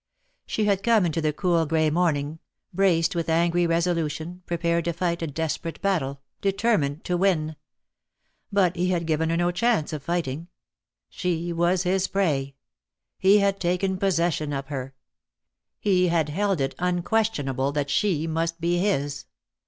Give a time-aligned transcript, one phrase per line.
[0.47, 2.39] She had come into the cool grey morning,
[2.73, 7.55] braced with angry resolution, prepared to fight a desperate battle, determined to win.
[8.51, 10.47] But he had given her no chance of fighting.
[11.07, 12.55] She was his prey.
[13.19, 14.95] He had taken possession of her.
[15.79, 19.25] He had held it unquestionable that she must be his.